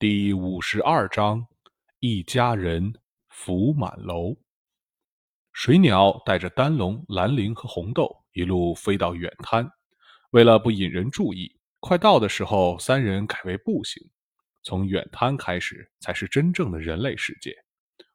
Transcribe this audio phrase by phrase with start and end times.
[0.00, 1.46] 第五十二章，
[1.98, 2.94] 一家人
[3.28, 4.34] 福满楼。
[5.52, 9.70] 水鸟带着丹龙、蓝灵和红豆一路飞到远滩。
[10.30, 14.02] 为了不引人注意，快到的时候，三人改为步行。
[14.62, 17.54] 从远滩开始，才是真正的人类世界。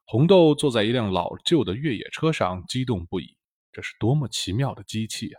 [0.06, 3.38] 红豆坐在一辆老旧的越野车上，激动不已。
[3.70, 5.38] 这是多么奇妙的机器啊！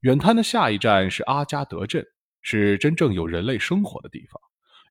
[0.00, 2.02] 远滩的下一站是阿加德镇，
[2.40, 4.40] 是真正有人类生活的地方。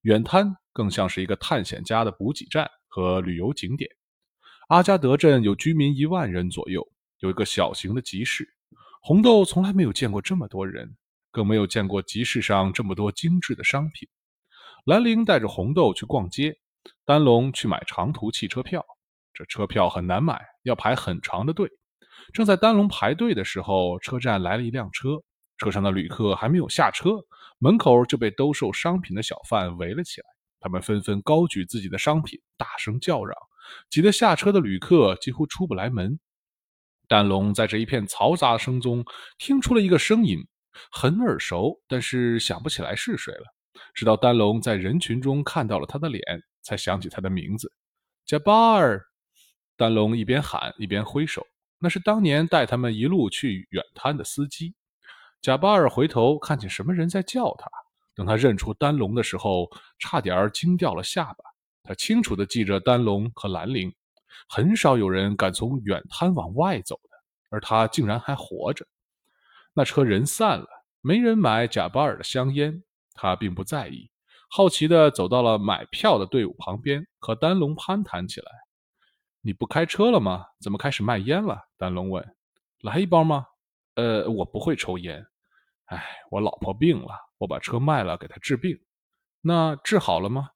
[0.04, 3.90] 远滩更像是一个探险家的补给站和旅游景点。
[4.68, 8.48] 阿加德镇有居民一万人左右，有一个小型的集市。
[9.02, 10.96] 红豆从来没有见过这么多人，
[11.32, 14.08] 更没有见过集市上这么多精致的商品。
[14.86, 16.56] 兰陵带着红豆去逛街，
[17.06, 18.86] 丹龙去买长途汽车票。
[19.34, 21.68] 这车票很难买，要排很长的队。
[22.34, 25.24] 正在丹龙排队的时候，车站来了一辆车，
[25.58, 27.14] 车上的旅客还没有下车。
[27.58, 30.28] 门口就被兜售商品的小贩围了起来，
[30.60, 33.36] 他们纷纷高举自己的商品，大声叫嚷，
[33.90, 36.20] 挤得下车的旅客几乎出不来门。
[37.08, 39.06] 丹龙在这一片嘈杂声中
[39.38, 40.40] 听出了一个声音，
[40.92, 43.46] 很耳熟，但是想不起来是谁了。
[43.94, 46.22] 直到丹龙在人群中看到了他的脸，
[46.64, 47.72] 才想起他的名字——
[48.26, 49.02] 贾巴尔。
[49.76, 51.46] 丹龙一边喊一边挥手，
[51.80, 54.74] 那是当年带他们一路去远滩的司机。
[55.40, 57.70] 贾巴尔回头看见什么人在叫他，
[58.18, 61.38] 等他认出丹龙的时候，差点惊掉了下巴。
[61.84, 63.94] 他清楚地记着丹龙和兰陵，
[64.50, 67.10] 很少有人敢从远滩往外走的，
[67.52, 68.86] 而他竟然还活着。
[69.72, 70.68] 那车人散了，
[71.02, 74.10] 没人买贾巴尔的香烟，他并不在意，
[74.50, 78.52] 好奇地走到了买票的队伍旁边，和丹龙攀谈起来。
[79.42, 80.44] “你不开车了吗？
[80.60, 82.28] 怎么开始卖烟了？”丹龙问。
[82.82, 83.46] “来一包吗
[83.96, 85.26] ？”“呃，我不会抽烟。”
[85.86, 88.80] 哎，我老婆病了，我把车卖了给他治病。
[89.42, 90.50] 那治好了吗？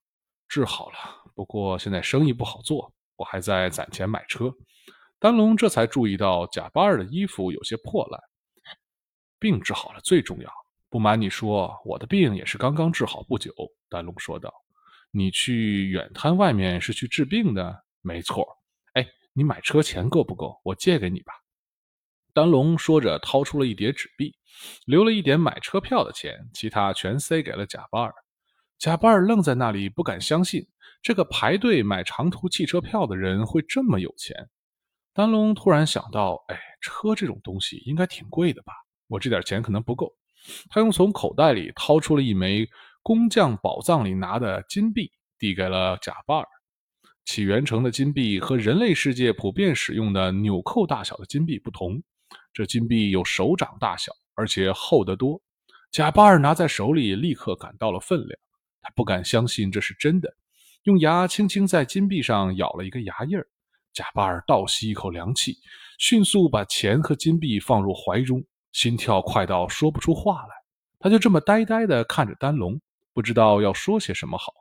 [0.48, 0.98] 治好了，
[1.34, 4.54] 不过现在生意不好做，我还在攒钱买车。
[5.20, 8.20] 丹龙这才注意到贾巴尔的衣服有些破烂。
[9.40, 10.52] 病治好了最重要。
[10.90, 13.54] 不瞒你说，我的病也是刚刚治好不久。
[13.88, 14.54] 丹龙说道
[15.10, 17.84] ：“你去远滩外面是去治病的？
[18.02, 18.46] 没错。
[18.94, 20.60] 哎，你买车钱够不够？
[20.64, 21.34] 我借给你吧。”
[22.34, 24.34] 丹龙说着，掏出了一叠纸币，
[24.86, 28.14] 留了一点买车票的钱，其他全塞给了贾巴尔。
[28.80, 30.66] 贾巴尔愣在那里，不敢相信
[31.02, 34.50] 这个排队买长途汽车票的人会这么有钱。
[35.14, 38.74] 丹龙突然想到：“哎，车这种东西应该挺贵的吧？
[39.08, 40.12] 我这点钱可能不够。”
[40.72, 42.68] 他又从口袋里掏出了一枚
[43.04, 46.48] 工匠宝藏里拿的金币，递给了贾巴尔。
[47.24, 52.02] 起源城的金币和人类世界普遍使用的纽扣大小的金币不同。
[52.54, 55.42] 这金币有手掌大小，而且厚得多。
[55.92, 58.40] 贾巴尔拿在手里，立刻感到了分量。
[58.82, 60.34] 他不敢相信这是真的，
[60.84, 63.48] 用牙轻轻在金币上咬了一个牙印儿。
[63.94, 65.58] 贾巴尔倒吸一口凉气，
[66.00, 70.50] 迅速把钱和金币放入怀中，心跳快到说不出话来。
[70.98, 72.80] 他就这么呆呆地看着丹龙，
[73.14, 74.54] 不知道要说些什么好。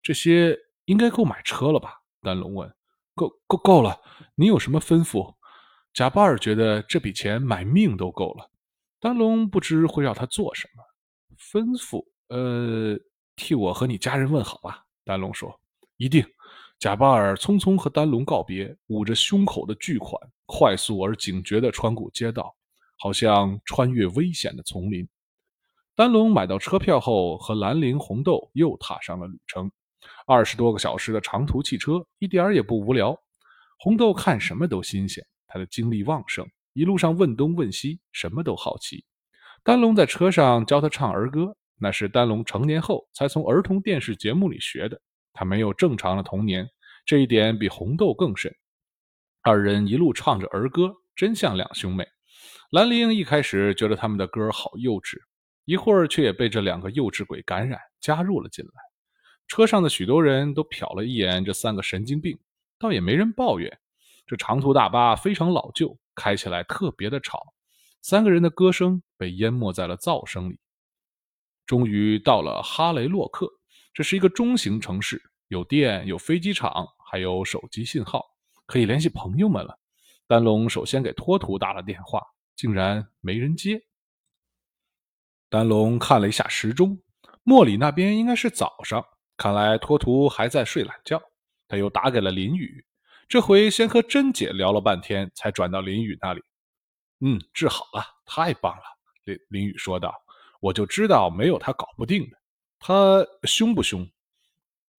[0.00, 1.94] 这些应该够买车了吧？
[2.22, 2.72] 丹龙问。
[3.14, 3.98] 够够够了。
[4.34, 5.34] 你有什么吩咐？
[5.96, 8.50] 贾巴尔觉得这笔钱买命都够了，
[9.00, 10.84] 丹龙不知会让他做什么。
[11.38, 13.00] 吩咐，呃，
[13.34, 14.84] 替我和你家人问好吧。
[15.06, 15.58] 丹龙说
[15.96, 16.22] ：“一定。”
[16.78, 22.54] 贾巴尔匆匆和丹龙告别，捂着胸口的巨款，快速而警觉地穿过街道，
[22.98, 25.08] 好像穿越危险的丛林。
[25.94, 29.72] 丹龙买到车票后，和兰陵、红豆又踏上了旅程。
[30.26, 33.18] 二十多个小时的长途汽车，一点也不无聊。
[33.78, 35.26] 红豆看什么都新鲜。
[35.46, 39.04] 他的精力旺盛，一路上问东问西，什么都好奇。
[39.62, 45.00] 丹龙在车上教他唱儿歌，那是丹龙成年后才从儿童电视节目里学的。
[45.32, 46.68] 他没有正常的童年，
[47.04, 48.54] 这一点比红豆更甚。
[49.42, 52.06] 二人一路唱着儿歌，真像两兄妹。
[52.70, 55.16] 兰陵一开始觉得他们的歌好幼稚，
[55.64, 58.72] 一会儿却也被这两个幼稚鬼感染，加入了进来。
[59.46, 62.36] 车上的许多人都瞟了一眼这三个神经病，
[62.78, 63.78] 倒也没人抱怨。
[64.26, 67.54] 这长途大巴非常老旧，开起来特别的吵。
[68.02, 70.58] 三个人的歌声被淹没在了噪声里。
[71.66, 73.48] 终于到了哈雷洛克，
[73.92, 78.24] 这是一个中型城市，有电，有飞机场，还有手机信号，
[78.66, 79.76] 可以联系朋友们了。
[80.28, 82.22] 丹龙首先给托图打了电话，
[82.54, 83.80] 竟然没人接。
[85.48, 86.96] 丹龙看了一下时钟，
[87.42, 89.04] 莫里那边应该是早上，
[89.36, 91.20] 看来托图还在睡懒觉。
[91.66, 92.85] 他又打给了林雨。
[93.28, 96.40] 这回先和甄姐聊了半天，才转到林雨那里。
[97.20, 98.82] 嗯，治好了，太棒了！
[99.24, 100.14] 林林雨说道
[100.60, 102.38] ：“我就知道没有他搞不定的。
[102.78, 104.08] 他凶不凶？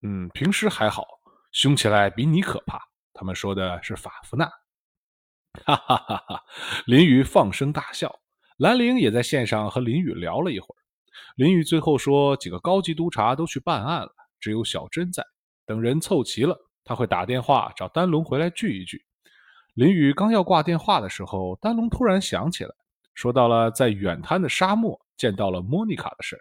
[0.02, 1.06] 嗯，平时还好，
[1.54, 2.82] 凶起来比你可怕。
[3.14, 4.46] 他们说的是法夫纳。
[5.66, 6.44] 哈哈哈哈！
[6.86, 8.20] 林雨放声大笑。
[8.58, 10.78] 兰陵也在线上和林雨聊了一会儿。
[11.36, 15.24] 林雨最后说，几个高级督察都去办案了，只有小珍在。
[15.66, 19.04] 等人凑齐了，他会打电话找丹龙回来聚一聚。
[19.74, 22.74] 林雨刚要挂电话的时候，丹龙突然想起来，
[23.14, 26.40] 说到了在远滩的沙漠见到了莫妮卡的事。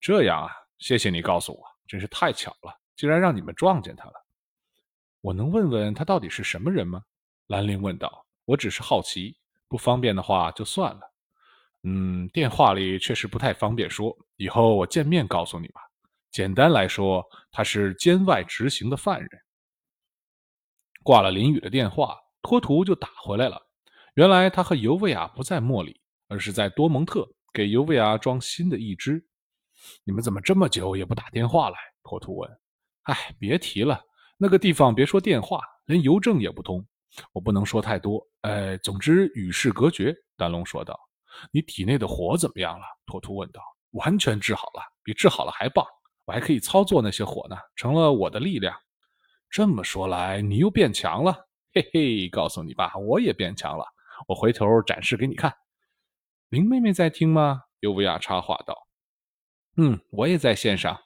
[0.00, 4.14] 这样啊，谢谢你告诉我，真是太巧了，竟然让你们撞见他了。
[5.20, 7.02] 我能问问他到底是什么人吗？
[7.48, 8.24] 兰陵问道。
[8.44, 9.36] 我只是好奇，
[9.66, 11.00] 不方便的话就算了。
[11.82, 15.80] 嗯，电话里确实不太方便说，以后我见面告诉你吧。
[16.30, 19.28] 简单来说，他是监外执行的犯人。
[21.06, 23.56] 挂了林雨的电话，托图就打回来了。
[24.14, 29.24] 原来他和尤维亚不在莫里，而是在多蒙特给尤维亚装新的一只。
[30.02, 31.76] 你们怎么这么久也不打电话来？
[32.02, 32.50] 托图问。
[33.04, 34.00] 哎，别提了，
[34.36, 36.84] 那个地方别说电话，连邮政也不通。
[37.32, 38.20] 我不能说太多。
[38.40, 40.12] 哎，总之与世隔绝。
[40.36, 40.98] 丹龙说道。
[41.52, 42.84] 你体内的火怎么样了？
[43.06, 43.60] 托图问道。
[43.92, 45.86] 完全治好了，比治好了还棒。
[46.24, 48.76] 我还可以操作那些火呢，成了我的力量。
[49.50, 51.48] 这么说来，你又变强了。
[51.72, 53.84] 嘿嘿，告诉你吧，我也变强了。
[54.28, 55.54] 我回头展示给你看。
[56.48, 57.62] 林妹妹在听吗？
[57.80, 58.86] 尤维亚插话道。
[59.76, 60.98] 嗯，我也在线上。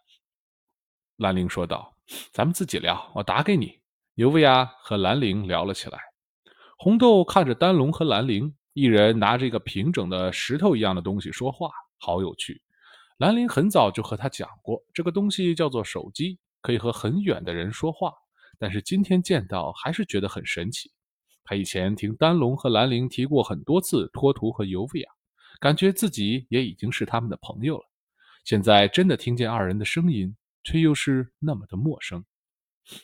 [1.16, 1.96] 兰陵说道。
[2.32, 3.80] 咱们自己聊，我打给你。
[4.14, 5.98] 尤维亚和兰陵聊了起来。
[6.76, 12.60] 红豆看着丹龙和兰陵，一人拿着一个平整的石头一样的东西说话，好有趣。
[13.18, 18.12] 兰陵很早就和他讲过，这个东西叫做手机，可以和很远的人说话。
[18.60, 20.92] 但是今天见到，还是觉得很神奇。
[21.42, 25.10] 他以前听丹龙和兰陵提过很多次托图和尤维亚，
[25.58, 27.84] 感觉自己也已经是他们的朋友了。
[28.44, 32.22] 现在真的听见二人的声音，却又是那么的陌生。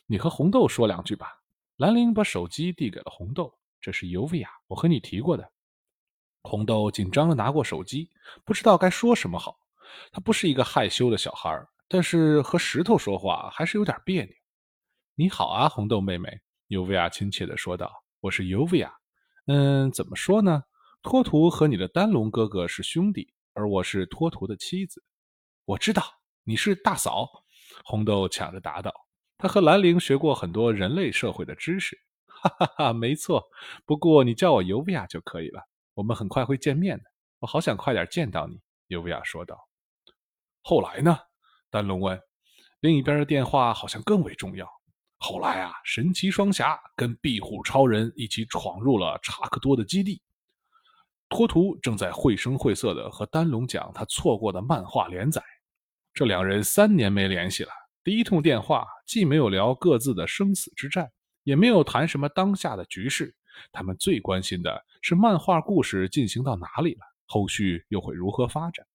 [0.05, 1.41] 你和红豆说两句吧。
[1.79, 5.51] 兰陵把手机递给了红豆，这是尤维亚，我和你提过的。
[6.43, 8.11] 红豆紧张的拿过手机，
[8.45, 9.59] 不知道该说什么好。
[10.13, 11.51] 他不是一个害羞的小孩，
[11.89, 14.35] 但是和石头说话还是有点别扭。
[15.19, 17.91] 你好啊，红豆妹妹，尤维亚亲切地说道
[18.21, 18.93] ：“我是尤维亚。
[19.47, 20.65] 嗯，怎么说呢？
[21.01, 25.03] 托图和你的丹龙哥哥是兄弟，而我是托图的妻子。
[25.65, 26.03] 我知道
[26.45, 27.27] 你是大嫂。”
[27.83, 28.93] 红豆抢着答道
[29.39, 31.99] ：“他和兰陵学过很多人类社会的知识。”
[32.29, 33.43] 哈哈哈，没错。
[33.87, 35.63] 不过你叫我尤维亚就可以了。
[35.95, 37.05] 我们很快会见面的。
[37.39, 39.67] 我好想快点见到你。”尤维亚说道。
[40.61, 41.19] 后来呢？
[41.71, 42.21] 丹龙问。
[42.81, 44.76] 另一边的电话好像更为重要。
[45.19, 50.21] 后来啊，神奇双侠跟壁虎超人一起闯入了查克多的基地。
[51.29, 55.43] 托图正在绘声绘色的和丹龙讲他错过的漫画连载。
[56.13, 57.71] 这两人三年没联系了。
[58.05, 61.11] 第一通电话既没有聊各自的生死之战，
[61.43, 63.35] 也没有谈什么当下的局势。
[63.73, 68.87] 他们最关心的是漫画故事进行到哪里了，后续又会如何发展。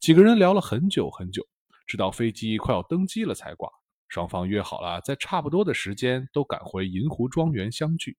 [0.00, 1.46] 几个人聊了很久很久，
[1.86, 3.70] 直到飞机快要登机了才挂。
[4.08, 8.16] 双方约好了，在差不多的时间都赶回银湖庄园相聚。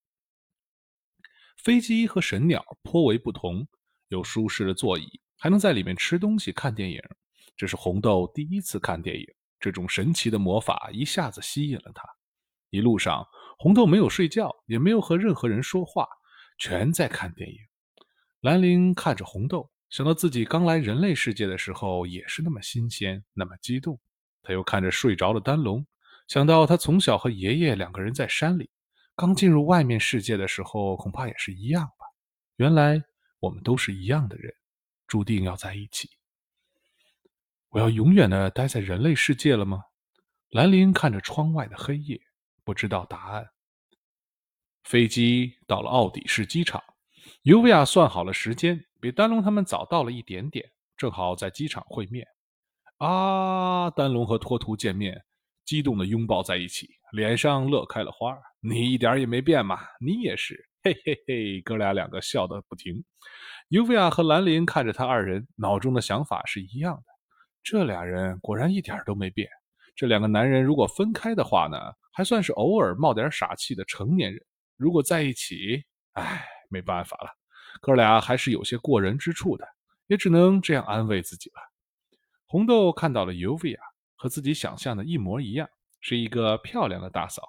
[1.63, 3.67] 飞机和神鸟颇为不同，
[4.09, 7.01] 有舒适的座椅，还能在里面吃东西、看电影。
[7.55, 9.25] 这是红豆第一次看电影，
[9.59, 12.03] 这种神奇的魔法一下子吸引了他。
[12.69, 13.25] 一路上，
[13.57, 16.07] 红豆没有睡觉，也没有和任何人说话，
[16.59, 17.55] 全在看电影。
[18.41, 19.71] 兰陵看着红豆。
[19.89, 23.97] 想到自己刚来人类世界的时候也是那么新鲜，那么激动，
[24.47, 25.85] 他又看着睡着的丹龙，
[26.25, 28.69] 想到他从小和爷爷两个人在山里，
[29.13, 32.05] 刚进入外面世界的时候恐怕也是一样吧。
[32.55, 33.03] 原来
[33.41, 34.53] 我们都是一样的人，
[35.05, 36.09] 注定要在一起。
[37.71, 39.81] 我要永远的待在人类世界了吗？
[40.51, 42.17] 兰陵看着窗外的黑夜，
[42.63, 43.49] 不知道答案。
[44.85, 46.81] 飞机到了奥底市机场，
[47.41, 48.81] 尤维亚算好了时间。
[49.01, 52.25] 比丹龙他们早到了一点点，正好在机场会面。
[52.97, 53.89] 啊！
[53.91, 55.23] 丹龙和托图见面，
[55.65, 58.37] 激动的拥抱在一起，脸上乐开了花。
[58.59, 61.61] 你一点也没变嘛，你也是，嘿嘿嘿！
[61.61, 63.03] 哥俩两个笑得不停。
[63.69, 67.03] 尤维亚和兰陵看着他二人，脑中的想法是一样的。
[67.63, 69.47] 这俩人果然一点都没变。
[69.95, 71.77] 这两个男人如果分开的话呢，
[72.11, 74.39] 还算是偶尔冒点傻气的成年人；
[74.75, 77.29] 如果在一起，唉，没办法了。
[77.81, 79.67] 哥俩还是有些过人之处的，
[80.07, 81.61] 也只能这样安慰自己了。
[82.49, 83.79] 红豆看到了尤维亚，
[84.15, 87.43] 和自己想象的一模一样，是一个漂亮的大嫂。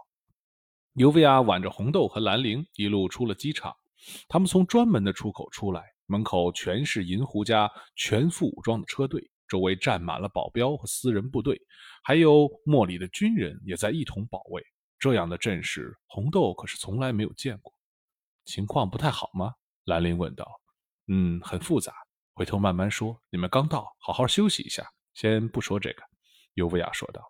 [0.95, 3.73] 尤维亚挽着红豆和兰陵，一路出了机场。
[4.29, 11.61] 他们从专门的出口出来，门口全是银狐家全副武装的车队，周围站满了保镖和私人部队，
[12.03, 14.61] 还有莫里的军人也在一同保卫。
[14.99, 17.73] 这样的阵势，红豆可是从来没有见过。
[18.47, 19.53] 情况不太好吗？
[19.85, 20.61] 兰陵问道。
[21.07, 21.95] 嗯，很复杂，
[22.39, 23.21] 回头慢慢说。
[23.31, 26.03] 你们刚到，好好休息一下，先不说这个。
[26.55, 27.21] 尤维亚说道。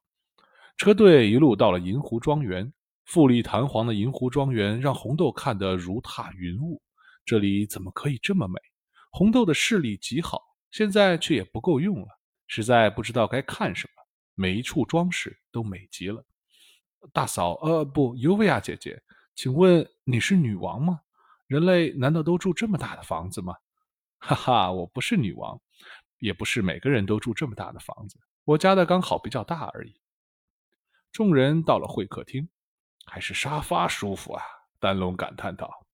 [0.77, 2.71] 车队一路到了银湖庄园，
[3.07, 6.83] 富丽堂皇的银湖庄园让红豆看得如踏云雾。
[7.25, 8.61] 这里怎么可以这么美？
[9.11, 12.09] 红豆的视力极好，现在却也不够用了，
[12.47, 14.03] 实在不知道该看什么。
[14.35, 16.23] 每一处装饰都美极了。
[17.15, 19.03] 大嫂，呃，不，尤维亚姐姐，
[19.35, 21.01] 请问你是女王吗？
[21.47, 23.55] 人类难道都住这么大的房子吗？
[24.19, 25.61] 哈哈，我不是女王，
[26.19, 30.01] 也不是每个人都住这么大的房子，我家的刚好比较大而已。
[31.13, 32.49] 众人到了会客厅，
[33.07, 34.43] 还是沙发舒服啊！
[34.79, 35.87] 丹龙感叹道。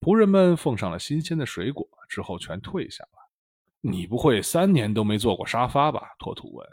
[0.00, 3.10] 仆人们奉上了新鲜的水果之后，全退下了。
[3.82, 6.02] 你不会三年都没坐过沙发吧？
[6.18, 6.68] 托图问。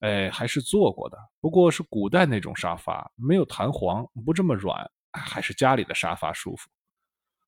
[0.00, 6.68] 哎，还是坐过的，不过是古代那种沙发，没有弹簧，不这么软，还是家里的沙发舒服。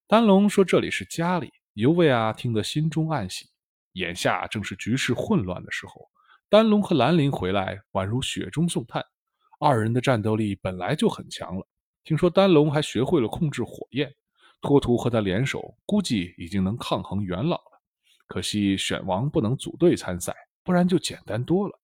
[0.09, 3.50] 丹龙说：“这里是家里。”尤维亚听得心中暗喜。
[3.92, 6.09] 眼下正是局势混乱的时候，
[6.49, 9.04] 丹龙和兰陵回来，宛如雪中送炭。
[9.61, 11.66] 二人的战斗力本来就很强了，
[12.02, 14.11] 听说丹龙还学会了控制火焰，
[14.62, 17.83] 托图和他联手，估计已经能抗衡元老了。
[18.26, 21.78] 可惜选王不能组队参赛，不然就简单多了。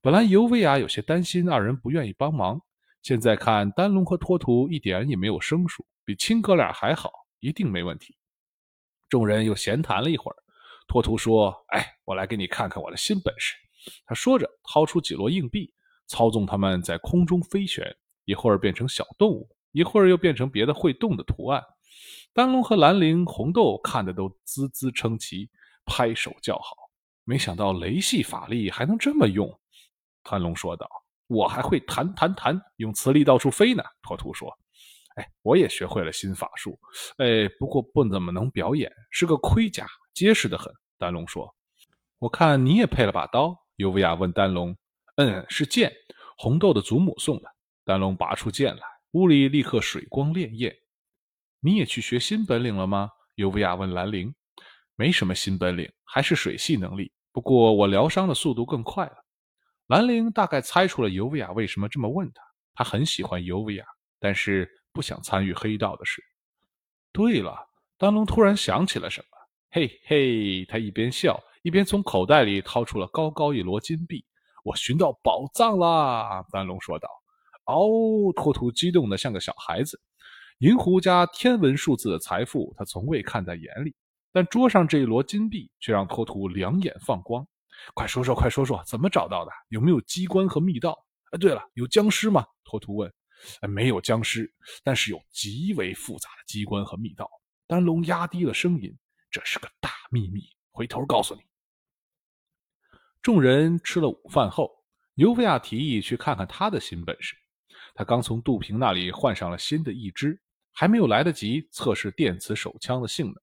[0.00, 2.58] 本来尤维亚有些担心二人不愿意帮忙，
[3.02, 7.10] 现在看丹龙和托图一点也没有生疏，比亲哥俩还好，
[7.40, 8.16] 一定没问题。
[9.14, 10.36] 众人又闲谈了一会儿，
[10.88, 13.54] 托图说：“哎，我来给你看看我的新本事。”
[14.04, 15.72] 他说着，掏出几摞硬币。
[16.08, 21.62] 操纵它们在空中飞旋，一会儿变成小动物，一会儿又变成别的会动的图案。
[22.32, 25.48] 丹龙和兰陵、红豆看的都滋滋称奇，
[25.86, 26.74] 拍手叫好。
[27.22, 29.48] 没想到雷系法力还能这么用，
[30.24, 30.86] 丹龙说道
[31.28, 34.52] ：“我还会弹弹弹，用磁力到处飞呢。”托图说
[35.14, 36.78] ：“哎，我也学会了新法术，
[37.18, 41.54] 哎，不过不怎么能表演，是个盔甲，结实的很。”丹龙说
[42.18, 44.76] ：“我看你也配了把刀。”尤维亚问丹龙。
[45.16, 45.92] 嗯，是剑，
[46.38, 47.48] 红豆的祖母送的。
[47.84, 50.74] 丹龙拔出剑来，屋里立刻水光潋滟。
[51.60, 53.10] 你也去学新本领了吗？
[53.36, 54.34] 尤维亚问兰陵。
[54.96, 57.12] 没什么新本领，还是水系能力。
[57.32, 59.16] 不过我疗伤的速度更快了。
[59.88, 62.42] 兰陵大概猜出了尤维亚为什么这么问他。
[62.74, 63.84] 他很喜欢尤维亚，
[64.20, 66.24] 但是不想参与黑道的事。
[67.12, 69.26] 对了，丹龙突然想起了什么。
[69.70, 74.24] 嘿嘿，他一边笑，一边从口袋里掏出了高高一摞金币。
[74.62, 76.42] 我寻到宝藏啦！
[76.50, 77.08] 丹龙说道。
[77.66, 80.00] 哦，托图激动的像个小孩子。
[80.58, 83.94] 银狐家天文数字的财富，他从未看在眼里。
[84.32, 87.44] 但桌上这一摞金币却让托图两眼放光。
[87.94, 89.50] 快说说，快说说，怎么找到的？
[89.70, 90.96] 有没有机关和密道？
[91.32, 92.46] 哎，对了，有僵尸吗？
[92.64, 93.12] 托图问。
[93.68, 97.30] 没有僵尸，但是有极为复杂的机关和密道。
[97.66, 98.94] 丹龙压低了声音
[99.30, 101.40] ：“这是个大秘密，回头告诉你。”
[103.22, 104.70] 众人吃了午饭后，
[105.14, 107.34] 尤维亚提议去看看他的新本事。
[107.94, 110.38] 他刚从杜平那里换上了新的一支，
[110.72, 113.34] 还没有来得及测试电磁手枪的性能。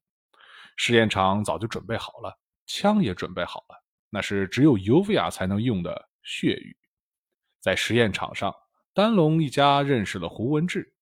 [0.75, 6.77] 实验场早就准备好了，枪也准备好了，那是只有尤维亚才能用的血雨。
[7.59, 8.53] 在实验场上，
[8.93, 10.93] 丹龙一家认识了胡文志，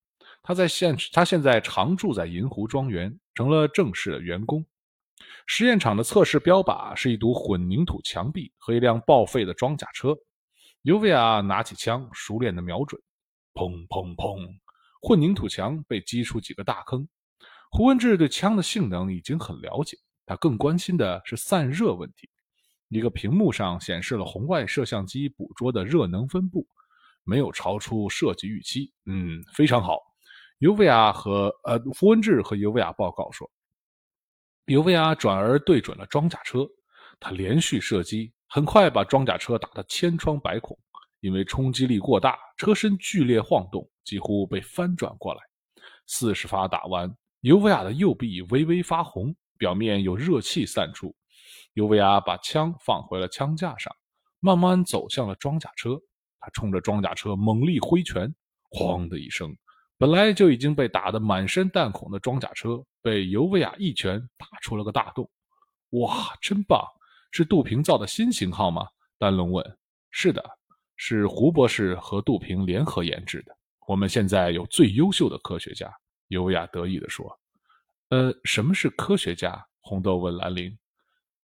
[0.43, 4.63] 他在现他现在常住在银湖庄园，成了正式的员工。
[5.47, 10.15] 实验场的测试标靶是一堵混凝土墙壁和一辆报废的装甲车。
[10.83, 13.01] 尤维亚拿起枪，熟练的瞄准，
[13.55, 14.47] 砰砰砰！
[15.01, 17.07] 混凝土墙被击出几个大坑。
[17.71, 22.29] 胡文志对枪的性能已经很了解，他更关心的是散热问题。
[22.89, 26.67] 一个屏幕上显示了红外摄像机捕捉的热能分布，
[27.29, 28.91] 没有超出设计预期。
[29.05, 29.99] 嗯，非常好。
[30.57, 33.49] 尤维亚和呃胡文志和尤维亚报告说。
[34.65, 36.67] 尤维亚转而对准了装甲车，
[37.19, 40.77] 他连续射击，很快把装甲车打得千疮百孔。
[41.21, 45.41] 因为冲击力过大，车身剧烈晃动，几乎被翻转过来。
[46.05, 51.13] 四十发打完，尤维亚的右臂微微发红，表面有热气散出。
[51.73, 53.93] 尤维亚把枪放回了枪架上，
[54.39, 55.99] 慢慢走向了装甲车。
[56.39, 58.33] 他冲着装甲车猛力挥拳，
[58.71, 59.55] 哐的一声。
[59.97, 65.29] 本来就已经被打得满身弹孔的装甲车，被尤维亚一拳打出了个大洞。
[65.91, 66.81] 哇，真棒！
[67.31, 68.87] 是杜平造的新型号吗？
[69.17, 69.77] 丹龙问。
[70.11, 70.43] 是的，
[70.95, 73.55] 是胡博士和杜平联合研制的。
[73.87, 75.91] 我们现在有最优秀的科学家。
[76.29, 77.27] 尤维亚得意地说。
[78.09, 79.63] 呃，什么是科学家？
[79.81, 80.75] 红豆问兰陵。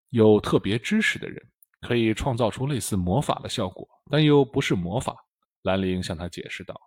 [0.10, 1.42] 有特别知识的人，
[1.84, 5.16] 可以创造出类似魔法的效果，但又不是魔法。
[5.64, 6.80] 兰陵向他解释道。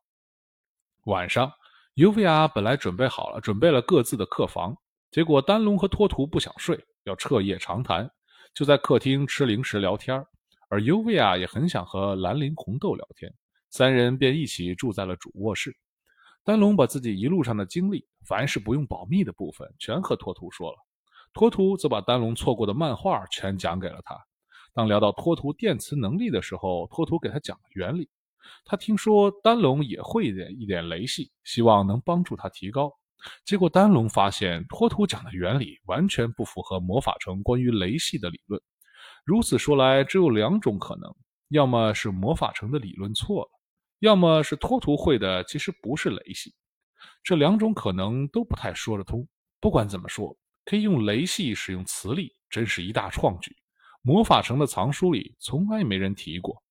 [1.05, 1.53] 晚上，
[1.95, 4.76] 尤维亚本来准备好了，准备了各自的客房，
[5.11, 8.11] 结果丹龙和托图不想睡，要彻夜长谈，
[8.53, 10.23] 就在客厅吃零食聊天
[10.69, 13.33] 而尤维娅也很想和兰陵、红豆聊天，
[13.71, 15.75] 三人便一起住在了主卧室。
[16.45, 20.76] 丹龙把自己一路上的经历，凡是不用保密的部分，全和托图说了。
[21.33, 24.17] 托图则把丹龙错过的漫画全讲给了他。
[24.76, 28.06] 当聊到托图电磁能力的时候，托图给他讲了原理。
[28.66, 32.92] 他听说丹龙也会一点一点雷系，希望能帮助他提高。
[33.47, 38.61] 结果丹龙发现托图讲的原理完全不符合魔法城关于雷系的理论。
[39.25, 41.11] 如此说来，只有两种可能：
[41.49, 43.50] 要么是魔法城的理论错了，
[44.00, 46.54] 要么是托图会的其实不是雷系。
[47.25, 49.26] 这两种可能都不太说得通。
[49.59, 53.56] 不管怎么说，可以用雷系使用磁力，真是一大创举。
[54.07, 56.63] 魔法城的藏书里从来没人提过。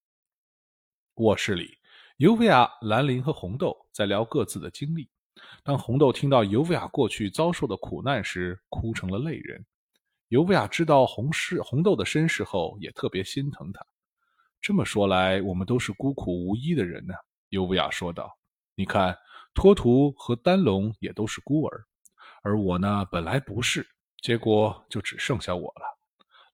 [1.16, 1.76] 卧室里，
[2.16, 5.06] 尤维亚、兰陵和红豆在聊各自的经历。
[5.62, 9.62] 当红豆听到尤维亚过去遭受的苦难时，哭成了泪人。
[10.28, 13.84] 尤维亚知道红世红豆的身世后，也特别心疼他。
[14.62, 17.12] 这么说来，我们都是孤苦无依的人呢。
[17.50, 18.34] 尤维亚说道
[18.74, 19.14] ：“你看，
[19.52, 21.84] 托图和丹龙也都是孤儿，
[22.40, 23.86] 而我呢，本来不是，
[24.22, 25.95] 结果就只剩下我了。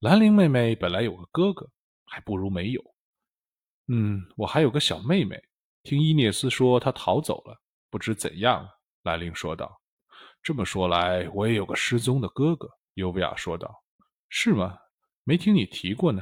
[0.03, 1.65] 兰陵妹妹本来有个哥哥，
[2.07, 2.83] 还不如没有。”
[3.87, 5.41] 嗯，我还有个小妹妹，
[5.85, 7.57] 听伊涅斯说她逃走了，
[7.89, 8.69] 不知怎样。
[9.05, 9.81] 兰陵说道。
[10.43, 12.69] 这么说来，我也有个失踪的哥哥。
[12.95, 13.73] 尤维亚说道。
[14.29, 14.77] 是吗？
[15.23, 16.21] 没听你提过呢。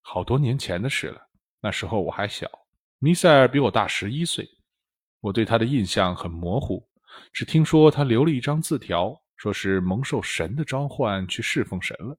[0.00, 1.20] 好多年前的事了，
[1.60, 2.50] 那时候我还小。
[2.98, 4.48] 米塞尔比我大十一岁，
[5.20, 6.82] 我对他的印象很模糊，
[7.34, 12.18] 只听说他留了一张字条，说是蒙受神的召唤去侍奉神了。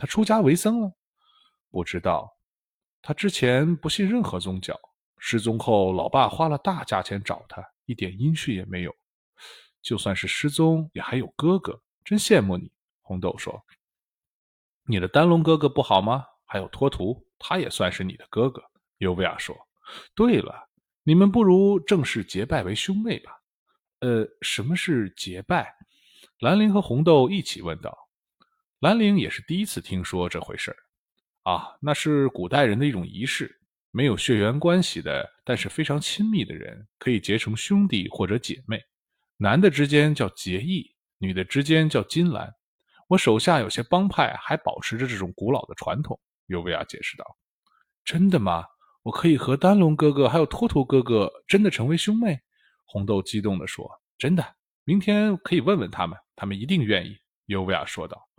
[0.00, 0.90] 他出家为僧了？
[1.70, 2.34] 不知道。
[3.02, 4.74] 他之前不信任何宗教，
[5.18, 8.96] 失踪后，老爸花了大价钱找他，一点音讯也没有。
[9.82, 12.72] 就算是失踪，也还有哥哥，真羡慕你。
[13.02, 13.62] 红豆说
[14.88, 16.24] ：“你的丹龙哥哥不好吗？
[16.46, 18.62] 还有托图，他也算是你的哥哥。”
[18.96, 19.54] 尤维亚说
[20.16, 20.70] ：“对了，
[21.02, 23.38] 你们不如正式结拜为兄妹吧？”
[24.00, 25.74] 呃，什么是结拜？
[26.38, 28.08] 兰陵和红豆一起问道。
[28.80, 30.76] 兰陵也是第一次听说这回事儿。
[31.42, 38.82] 啊，那是古代人的一种仪式，没有血缘关系的，但是非常亲密的人，可以结成兄弟或者姐妹。
[39.36, 42.50] 男的之间叫结义，女的之间叫金兰。
[43.06, 46.18] 我手下有些帮派还保持着这种古老的传统。
[46.46, 47.36] 尤维亚解释道
[48.02, 48.64] ：“真的吗？
[49.02, 52.40] 我可以和丹龙哥哥还有托托哥哥真的成为兄妹？”
[52.86, 58.29] 红豆激动地说：“真的，明天可以问问他们，他们一定愿意。”尤维亚说道。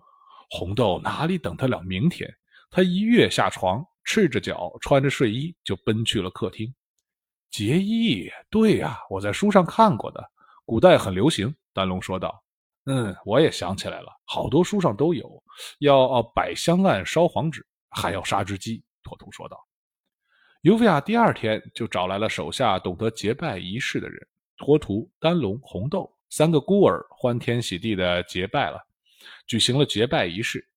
[0.53, 2.29] 红豆哪里等得了明天？
[2.69, 6.71] 他一跃下床，赤着脚，穿着睡衣就奔去了客厅。
[7.49, 10.21] 结义，对呀，我在书上看过的，
[10.65, 11.53] 古代很流行。
[11.73, 12.43] 丹龙说道
[12.85, 15.41] ：“嗯，我也想起来了，好多书上都有。
[15.79, 19.57] 要摆香案、烧黄纸，还要杀只鸡。”托图说道。
[20.63, 28.85] 尤菲亚第二天就找来了手下懂得结拜仪式的人，托图、丹龙、红豆三个孤儿，欢天喜地的结拜了，
[29.47, 30.67] 举行了结拜仪式。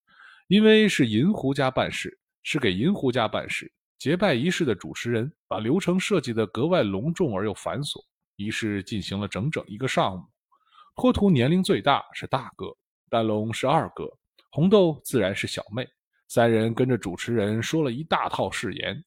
[0.49, 3.73] 因为是银狐家办事，是给银狐家办事。
[3.99, 8.05] 结拜仪式的主持人把流程设计的格外隆重而又繁琐。
[8.37, 10.23] 仪式进行了整整一个上午。
[10.97, 12.67] 托图年龄最大，是大哥；
[13.09, 14.05] 丹龙是二哥；
[14.51, 15.89] 红豆自然是小妹。
[16.29, 19.03] 三人跟着主持人说了一大套誓言。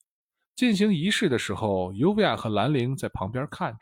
[0.55, 3.79] 进行仪式的时候，尤维亚和兰陵在旁边看着。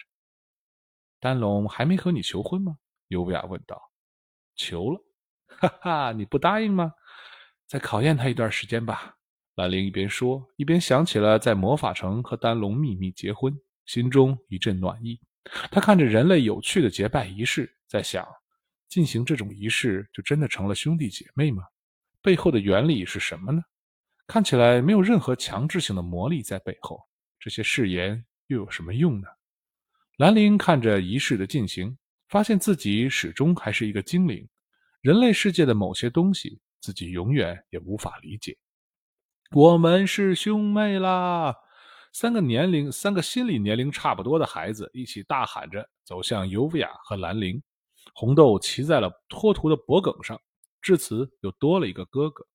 [1.21, 2.77] 丹龙还没和你求婚吗？
[3.07, 3.81] 尤维亚问道。
[4.55, 4.99] 求了，
[5.59, 6.93] 哈哈，你不答应吗？
[7.67, 9.15] 再考验他一段时间吧。
[9.55, 15.19] 兰陵一边说，一边想起了在魔法城和丹龙秘密结婚，心中一阵暖意。
[15.71, 18.27] 他看着人类有趣的结拜仪式，在想：
[18.89, 21.63] 进行这种仪式，就真的成了兄弟姐妹吗？
[22.21, 23.61] 背后的原理是什么呢？
[24.27, 26.99] 看起来没有任何强制性的魔力在背后，
[27.39, 29.27] 这些誓言又有什么用呢？
[30.17, 34.47] 兰陵看着仪式的进行，发现自己始终还是一个精灵，
[35.05, 36.59] 人类世界的某些东西。
[36.81, 38.55] 自己永远也无法理解。
[39.51, 41.55] 我们是兄妹啦！
[42.11, 47.59] 三个年龄、三个心理年龄差不多的孩子一起大喊着走向尤维亚和兰陵。
[48.13, 50.39] 红豆骑在了托图的脖颈上，
[50.79, 52.45] 至此又多了一个哥哥。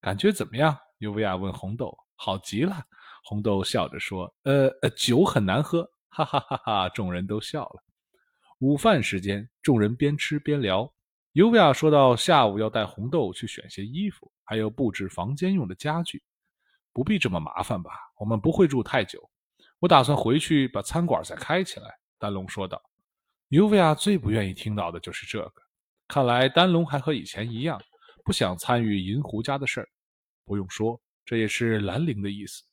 [0.00, 0.76] 感觉怎么样？
[0.98, 1.96] 尤维亚问红豆。
[2.16, 2.84] 好极了，
[3.22, 6.88] 红豆笑着说：“呃呃，酒很难喝。”哈哈哈哈！
[6.88, 7.82] 众人都笑了。
[8.58, 10.92] 午饭时间，众人边吃边聊。
[11.38, 16.20] 尤维亚说到：“下午要带红豆去选些衣服，还有布置房间用的家具。”
[16.92, 17.92] 不必这么麻烦吧？
[18.18, 19.22] 我们不会住太久。
[19.78, 22.82] 我打算回去把餐馆再开起来。”丹龙说道。
[23.50, 25.62] 尤维亚最不愿意听到的就是这个。
[26.08, 27.80] 看来丹龙还和以前一样，
[28.24, 29.88] 不想参与银狐家的事儿。
[30.44, 32.64] 不用说，这也是兰陵的意思。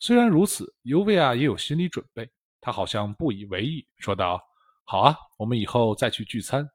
[0.00, 2.28] 虽然如此，尤维亚也有心理准备。
[2.60, 4.42] 他好像不以为意，说道
[4.82, 6.68] ：“好啊，我们以后再去聚餐。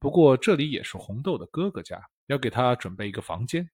[0.00, 3.70] 不过这里也是红豆的哥哥家，要给他准备一个房间。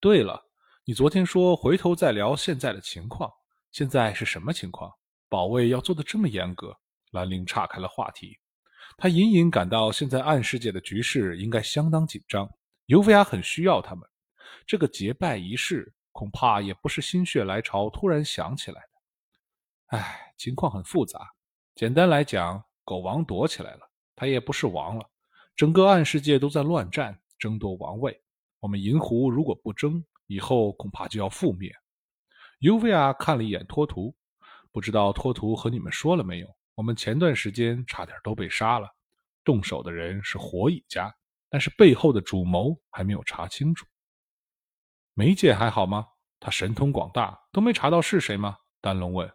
[0.00, 0.44] 对了，
[0.84, 3.32] 你昨天说回头再聊现在的情况，
[3.70, 4.92] 现在是什么情况？
[5.28, 6.76] 保卫要做的这么严格？”
[7.12, 8.36] 兰陵岔开了话题。
[8.96, 12.50] 他隐隐感到现在暗世界的局势应该相当紧张，
[12.86, 14.08] 尤维亚很需要他们。
[14.66, 19.96] 这个结拜仪式恐怕也不是心血来潮突然想起来的。
[19.96, 21.20] 唉，情况很复杂。
[21.76, 25.10] 简单来讲，狗王躲起来了，他也不是王了。
[25.56, 28.20] 整个暗世界都在乱战，争夺王位。
[28.60, 31.74] 我们银狐如果不争，以后恐怕就要覆灭。
[32.60, 34.14] 尤维亚看了一眼托图，
[34.72, 36.48] 不知道托图和你们说了没有？
[36.74, 38.88] 我们前段时间差点都被杀了，
[39.44, 41.14] 动手的人是火蚁家，
[41.48, 43.86] 但是背后的主谋还没有查清楚。
[45.12, 46.08] 梅姐还好吗？
[46.40, 48.58] 她神通广大，都没查到是谁吗？
[48.80, 49.30] 丹龙问。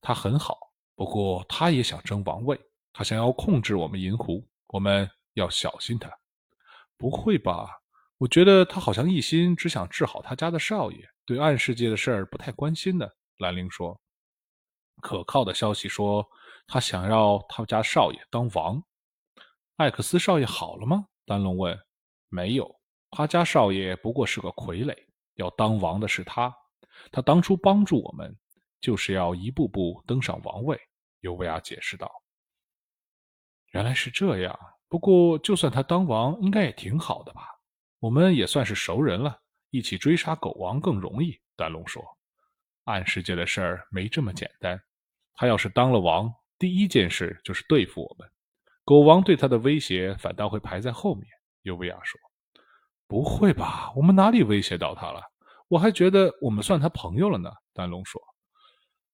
[0.00, 0.58] 他很好，
[0.94, 2.58] 不过他也想争王位，
[2.92, 6.10] 他想要控制我们银狐，我们要小心他。
[6.96, 7.68] 不会吧？
[8.18, 13.06] 我觉得他好像一心只想治好他家的少爷，对暗世界的事儿不太关心呢。
[13.38, 14.00] 兰陵说。
[15.00, 16.26] 可靠的消息说。
[16.68, 18.80] 他想要他家少爷当王，
[19.76, 21.06] 艾克斯少爷好了吗？
[21.26, 21.76] 丹龙问。
[22.28, 24.96] 没有，他家少爷不过是个傀儡，
[25.34, 26.54] 要当王的是他。
[27.10, 28.34] 他当初帮助我们，
[28.80, 30.80] 就是要一步步登上王位。
[31.20, 32.21] 尤维亚解释道。
[33.72, 34.58] 原来是这样。
[34.88, 37.42] 不过，就算他当王，应该也挺好的吧？
[37.98, 41.38] 我们也算是熟人了，一起追杀狗王更容易。
[41.56, 42.02] 丹龙说。
[42.84, 44.80] 暗世界的事儿没这么简单。
[45.34, 48.28] 他要是当了王，第一件事就是对付我们，
[48.84, 51.26] 狗王对他的威胁反倒会排在后面。
[51.62, 52.20] 尤维亚说
[53.06, 53.92] ：“不会吧？
[53.94, 55.22] 我们哪里威胁到他了？
[55.68, 58.20] 我还觉得我们算他朋友了呢。”丹龙说：“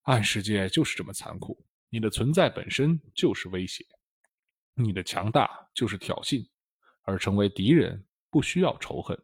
[0.05, 3.85] 暗世界就是这么残酷，你的存在本身就是威胁，
[4.79, 6.49] 你的强大就是挑衅，
[7.03, 9.19] 而成为敌人不需要仇恨。”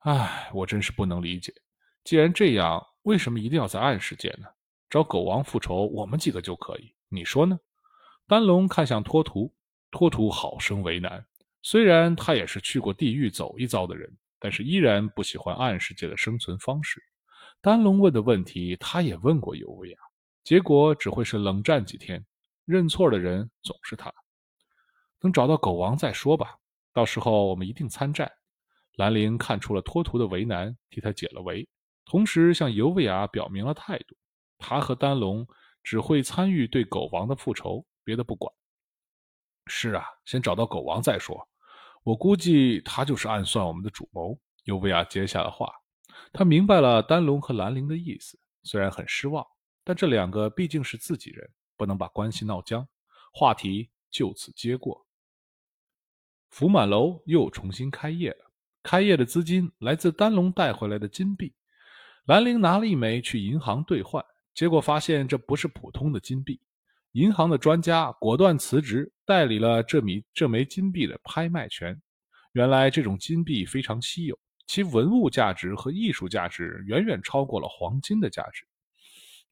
[0.00, 1.54] 唉，我真是不能理解，
[2.02, 4.46] 既然这样，为什么一定要在暗世界呢？
[4.90, 7.58] 找狗王复仇，我们几个就可以，你说呢？
[8.26, 9.54] 丹龙看向托图，
[9.90, 11.24] 托图好生为难。
[11.62, 17.00] 虽然他也是去过地狱走一遭的人，但是依然不喜欢暗世界的生存方式。
[17.60, 19.98] 丹龙问的问题，他也问过尤维亚，
[20.42, 22.24] 结果只会是冷战几天。
[22.64, 24.12] 认错的人总是他。
[25.22, 26.58] 等找到狗王再说吧，
[26.92, 28.30] 到时候我们一定参战。
[28.96, 31.66] 兰陵看出了托图的为难，替他解了围，
[32.04, 34.16] 同时向尤维亚表明了态度。
[34.58, 35.46] 他和丹龙
[35.84, 38.52] 只会参与对狗王的复仇，别的不管。
[39.68, 41.48] 是啊，先找到狗王再说。
[42.02, 44.36] 我估计他就是暗算我们的主谋。
[44.64, 45.72] 尤维亚接下了话，
[46.32, 49.46] 他明白了丹龙和兰陵的意思，虽然很失望，
[49.84, 52.86] 但这两个毕竟是自己人，不能把关系闹僵。
[53.32, 55.06] 话题就此接过。
[56.52, 58.50] 福满楼又重新开业了，
[58.82, 61.50] 开业的资金来自丹龙带回来的金币。
[62.26, 64.22] 兰陵拿了一枚去银行兑换。
[64.54, 66.60] 结果发现这不是普通的金币，
[67.12, 71.98] 银行的专家果断辞职，代理了这米这枚金币的拍卖权。
[72.52, 78.66] 原来这种金币非常稀有，其文物价值和艺术价值远远超过了黄金的价值。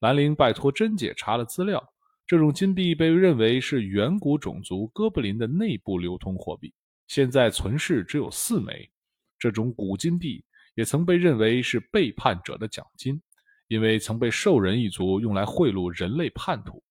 [0.01, 1.83] 兰陵拜托甄姐查了资料，
[2.27, 6.71] 这种金币被认为是远古种族哥布林的内部流通货币，
[7.11, 8.89] 现在存世只有四枚。
[9.37, 10.41] 这种古金币
[10.75, 13.21] 也曾被认为是背叛者的奖金。
[13.67, 16.81] 因为曾被兽人一族用来贿赂人类叛徒，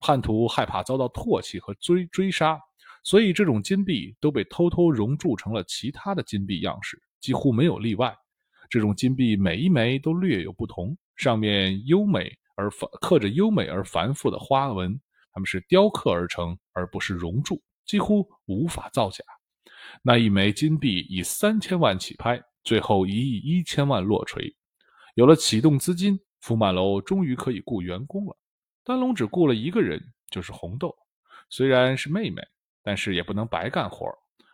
[0.00, 2.58] 叛徒害怕遭到唾弃和追追杀，
[3.04, 8.12] 所以这种金币都被偷偷熔铸成了其他的金币样式，几乎没有例外。
[8.68, 15.00] 这种金币每一枚都略有不同，上面优美而繁刻着优美而繁复的花纹，
[15.32, 19.22] 它们是雕刻而成，而不是熔铸，几乎无法造假。
[20.02, 24.54] 那一枚金币以三千万起拍，最后一亿一千万落锤，
[25.14, 26.18] 有了启动资金。
[26.40, 28.36] 福满楼终于可以雇员工了，
[28.84, 30.00] 丹龙只雇了一个人，
[30.30, 30.94] 就是红豆。
[31.50, 32.40] 虽然是妹妹，
[32.80, 34.06] 但是也不能白干活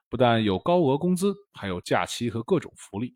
[0.09, 3.15] 不但有高额工资，还有假期和各种福利。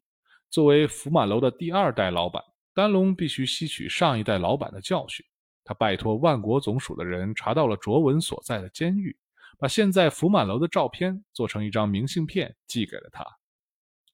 [0.51, 2.43] 作为福满楼的第二代老板，
[2.75, 5.25] 丹龙必须吸取上一代老板的教训。
[5.65, 9.17] 他拜托万国总署的人查到了卓文所在的监狱，
[9.59, 13.25] 把现在福满楼的照片做成一张明信片寄给了他。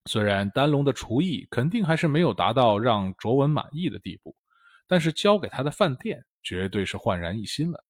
[0.06, 4.34] 虽然丹龙的厨艺肯定还是没有达到让卓文满意的地步，
[4.86, 7.84] 但是交给他的饭店绝对是焕然一新了。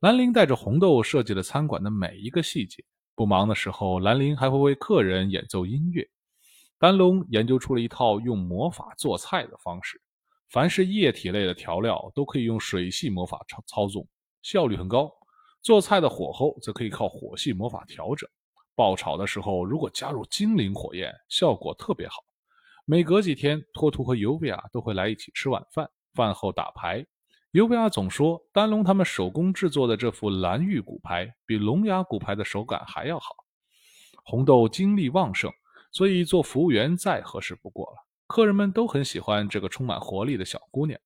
[0.00, 2.84] 兰陵带着红豆设计了餐馆的每一个细节。
[3.14, 6.08] 不忙的时候，兰陵还会为客人演奏音乐。
[6.78, 10.00] 丹龙研究出了一套用魔法做菜的方式，
[10.48, 14.08] 凡是液体类的调料都可以用水系魔法操操纵，
[14.42, 15.12] 效率很高。
[15.62, 18.28] 做菜的火候则可以靠火系魔法调整。
[18.74, 22.16] 爆炒的时候，如果加入精灵火焰，效果特别好。
[22.84, 27.06] 每隔几天，托图和尤维亚都会来一起吃晚饭，饭后打牌。
[27.52, 33.26] 尤维亚总说，丹龙他们手工制作的这副蓝玉骨牌比龙牙骨牌的手感还要好。
[34.24, 35.52] 红豆精力旺盛，
[35.92, 37.96] 所以做服务员再合适不过了。
[38.26, 40.98] 客人们都很喜欢这个充满活力的小姑娘。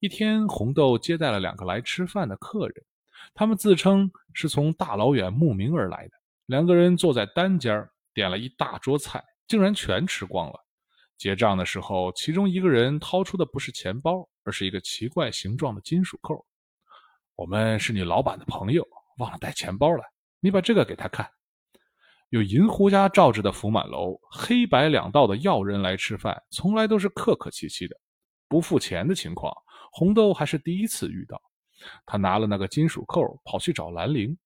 [0.00, 2.84] 一天，红豆接待了两个来吃饭的客人，
[3.32, 6.10] 他们自称是从大老远慕名而来的。
[6.46, 10.60] 两个人坐在单间点了一大桌菜，竟然全吃光了。
[11.16, 16.44] 结账的时候，其中一个人掏出的不是钱包，而是一个奇怪形状的金属扣。
[17.36, 18.86] 我们是你老板的朋友，
[19.18, 20.02] 忘了带钱包了。
[20.40, 21.28] 你把这个给他看。
[22.30, 27.96] 有银狐家罩着的福满楼，黑白两道的要人来吃饭，从来都是客客气气的。
[28.48, 29.54] 不付钱的情况，
[29.92, 31.40] 红豆还是第一次遇到。
[32.06, 34.36] 他拿了那个金属扣，跑去找兰陵。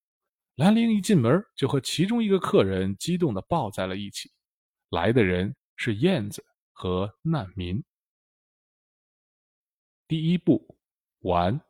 [0.57, 4.31] 兰陵一进门，就和其中一个客人激动地抱在了一起。
[4.91, 6.45] 来的人是燕子。
[6.81, 7.83] 和难民。
[10.07, 10.79] 第一步，
[11.23, 11.61] 完。